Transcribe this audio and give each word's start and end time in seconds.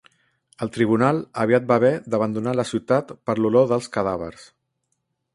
El 0.65 0.69
Tribunal 0.75 1.17
aviat 1.43 1.67
va 1.71 1.75
haver 1.81 1.91
d'abandonar 2.13 2.53
la 2.59 2.65
ciutat 2.69 3.11
per 3.31 3.35
l'olor 3.41 3.69
dels 3.73 3.91
cadàvers. 3.99 4.47